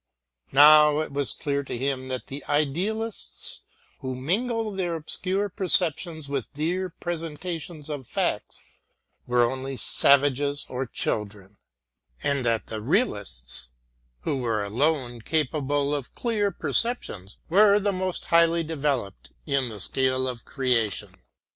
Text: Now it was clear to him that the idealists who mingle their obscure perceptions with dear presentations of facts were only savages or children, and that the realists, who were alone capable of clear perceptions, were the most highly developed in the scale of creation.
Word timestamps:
Now 0.51 0.99
it 1.01 1.11
was 1.13 1.31
clear 1.31 1.61
to 1.63 1.77
him 1.77 2.07
that 2.07 2.25
the 2.25 2.43
idealists 2.49 3.65
who 3.99 4.15
mingle 4.15 4.71
their 4.71 4.95
obscure 4.95 5.47
perceptions 5.47 6.27
with 6.27 6.51
dear 6.53 6.89
presentations 6.89 7.87
of 7.87 8.07
facts 8.07 8.63
were 9.27 9.43
only 9.43 9.77
savages 9.77 10.65
or 10.67 10.87
children, 10.87 11.55
and 12.23 12.43
that 12.43 12.65
the 12.65 12.81
realists, 12.81 13.69
who 14.21 14.37
were 14.37 14.63
alone 14.63 15.21
capable 15.21 15.93
of 15.93 16.15
clear 16.15 16.49
perceptions, 16.49 17.37
were 17.47 17.79
the 17.79 17.91
most 17.91 18.25
highly 18.25 18.63
developed 18.63 19.31
in 19.45 19.69
the 19.69 19.79
scale 19.79 20.27
of 20.27 20.45
creation. 20.45 21.13